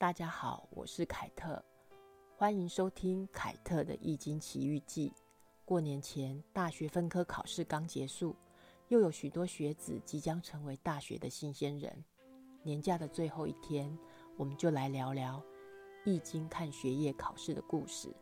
[0.00, 1.60] 大家好，我是凯特，
[2.36, 5.10] 欢迎收听凯特的《易经奇遇记》。
[5.64, 8.36] 过年前，大学分科考试刚结束，
[8.86, 12.04] 又有许多学子即将成为大学的新鲜人。
[12.62, 13.98] 年假的最后一天，
[14.36, 15.40] 我们就来聊聊
[16.04, 18.14] 《易经》看学业考试的故事。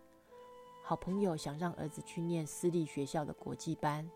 [0.83, 4.11] 好朋友想让儿子去念私立学校的国际班，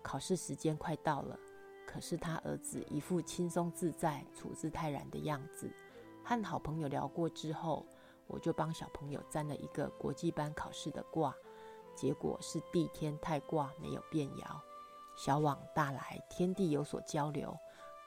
[0.00, 1.38] 考试时间快到了，
[1.86, 5.70] 可是他儿子一副轻松自在、处之泰然的样子。
[6.24, 7.84] 和好朋友聊过之后，
[8.26, 11.34] 我就帮小朋友占了一个国际班考试的卦，
[11.94, 14.60] 结果是地天泰卦没有变爻，
[15.16, 17.54] 小往大来，天地有所交流，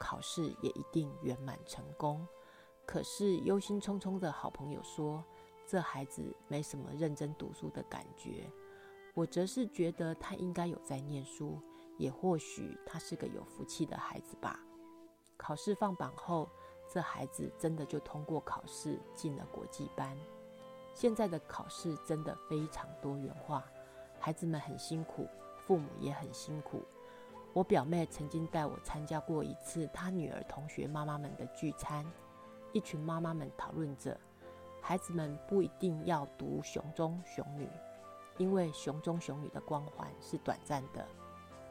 [0.00, 2.26] 考试也一定圆满成功。
[2.84, 5.22] 可是忧心忡忡的好朋友说，
[5.66, 8.50] 这孩子没什么认真读书的感觉。
[9.14, 11.60] 我则是觉得他应该有在念书，
[11.98, 14.58] 也或许他是个有福气的孩子吧。
[15.36, 16.48] 考试放榜后。
[16.88, 20.16] 这孩子真的就通过考试进了国际班。
[20.94, 23.64] 现在的考试真的非常多元化，
[24.18, 25.28] 孩子们很辛苦，
[25.66, 26.82] 父母也很辛苦。
[27.52, 32.04] 我表妹曾经带我参加过一次她女儿同学妈妈们的聚餐，
[32.72, 34.18] 一群妈妈们讨论着，
[34.80, 37.68] 孩子们不一定要读雄中雄女，
[38.38, 41.06] 因为雄中雄女的光环是短暂的，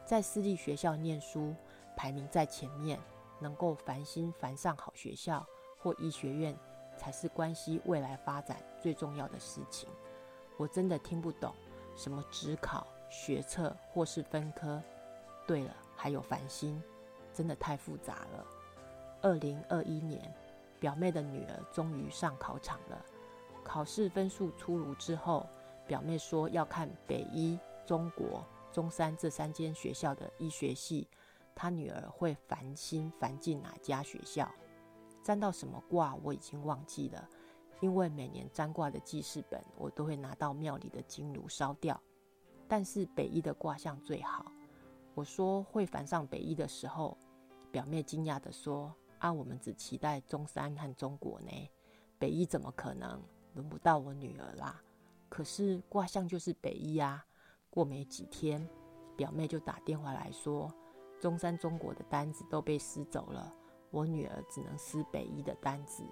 [0.04, 1.54] 在私立学校念书，
[1.96, 3.00] 排名在前面。
[3.38, 5.46] 能够繁星繁上好学校
[5.78, 6.56] 或医学院，
[6.96, 9.88] 才是关系未来发展最重要的事情。
[10.56, 11.54] 我真的听不懂
[11.94, 14.82] 什么职考、学测或是分科。
[15.46, 16.82] 对了，还有繁星，
[17.32, 18.46] 真的太复杂了。
[19.22, 20.34] 二零二一年，
[20.80, 23.04] 表妹的女儿终于上考场了。
[23.62, 25.46] 考试分数出炉之后，
[25.86, 31.08] 表妹说要看北医、中国、中山这三间学校的医学系。
[31.56, 34.48] 他女儿会繁星繁进哪家学校？
[35.22, 36.14] 占到什么卦？
[36.22, 37.28] 我已经忘记了，
[37.80, 42.00] 因为每年占卦的记事本，我都会拿到庙里的金炉烧掉。
[42.68, 44.52] 但是北一的卦象最好。
[45.14, 47.16] 我说会繁上北一的时候，
[47.72, 51.50] 表妹惊讶的说：“啊，我们只期待中山和中国呢，
[52.18, 53.20] 北一怎么可能？
[53.54, 54.80] 轮不到我女儿啦。”
[55.30, 57.24] 可是卦象就是北一啊。
[57.70, 58.68] 过没几天，
[59.16, 60.70] 表妹就打电话来说。
[61.20, 63.52] 中山中国的单子都被撕走了，
[63.90, 66.04] 我女儿只能撕北一的单子。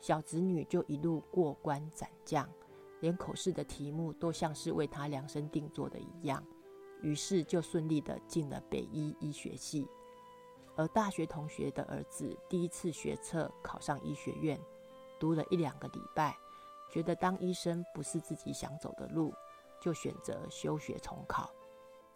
[0.00, 2.48] 小侄女就一路过关斩将，
[3.00, 6.42] 连口试的题目都像是为她量身定做的一样，
[7.02, 9.86] 于是就顺利的进了北医医学系。
[10.74, 14.58] 而大学同学的儿子第一次学测考上医学院，
[15.20, 16.36] 读了一两个礼拜，
[16.90, 19.34] 觉得当医生不是自己想走的路，
[19.80, 21.50] 就选择休学重考。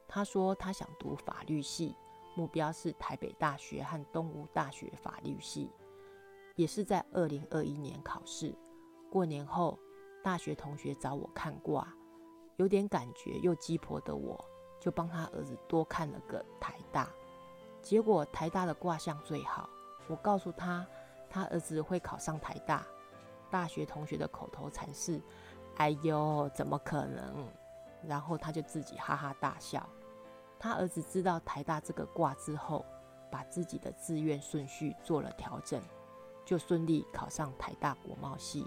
[0.09, 1.97] 他说他想读法律系，
[2.34, 5.71] 目标是台北大学和东吴大学法律系，
[6.55, 8.55] 也是在二零二一年考试。
[9.11, 9.78] 过年后，
[10.22, 11.93] 大学同学找我看卦，
[12.56, 14.43] 有点感觉又鸡婆的我，
[14.81, 17.09] 就帮他儿子多看了个台大。
[17.83, 19.69] 结果台大的卦象最好，
[20.09, 20.87] 我告诉他
[21.31, 22.87] 他儿子会考上台大。
[23.49, 25.21] 大学同学的口头禅是
[25.78, 27.47] ：“哎呦，怎么可能？”
[28.03, 29.88] 然后他就自己哈哈大笑。
[30.59, 32.84] 他儿子知道台大这个卦之后，
[33.31, 35.83] 把自己的志愿顺序做了调整，
[36.44, 38.67] 就顺利考上台大国贸系，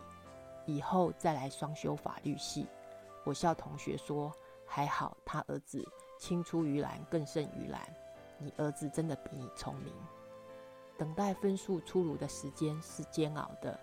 [0.66, 2.68] 以后再来双修法律系。
[3.26, 4.32] 我笑同学说
[4.66, 5.84] ：“还好他儿子
[6.18, 7.82] 青出于蓝更胜于蓝，
[8.38, 9.94] 你儿子真的比你聪明。”
[10.98, 13.80] 等待分数出炉的时间是煎熬的。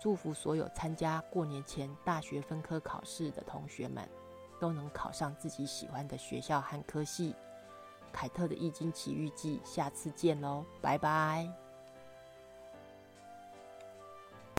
[0.00, 4.06] 祝福所有参加过年前大学分科考试的同学们。
[4.64, 7.34] 都能考上自己喜欢的学校和科系。
[8.10, 11.63] 凯特的《易经奇遇记》，下次见喽，拜拜。